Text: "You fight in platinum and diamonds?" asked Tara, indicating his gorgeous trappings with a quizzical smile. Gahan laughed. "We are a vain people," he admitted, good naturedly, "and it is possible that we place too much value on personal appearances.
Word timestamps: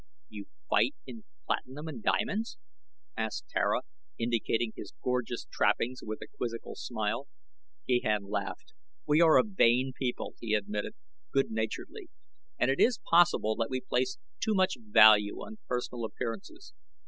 "You 0.29 0.47
fight 0.67 0.95
in 1.05 1.25
platinum 1.45 1.87
and 1.87 2.01
diamonds?" 2.01 2.57
asked 3.15 3.45
Tara, 3.49 3.81
indicating 4.17 4.71
his 4.75 4.95
gorgeous 5.03 5.45
trappings 5.51 6.01
with 6.03 6.23
a 6.23 6.27
quizzical 6.37 6.73
smile. 6.73 7.27
Gahan 7.87 8.23
laughed. 8.27 8.73
"We 9.05 9.21
are 9.21 9.37
a 9.37 9.43
vain 9.45 9.93
people," 9.95 10.33
he 10.39 10.55
admitted, 10.55 10.93
good 11.31 11.51
naturedly, 11.51 12.09
"and 12.57 12.71
it 12.71 12.79
is 12.79 12.97
possible 13.11 13.55
that 13.57 13.69
we 13.69 13.79
place 13.79 14.17
too 14.39 14.55
much 14.55 14.75
value 14.81 15.35
on 15.35 15.59
personal 15.67 16.03
appearances. 16.03 16.73